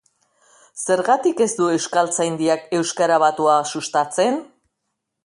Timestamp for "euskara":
2.79-3.21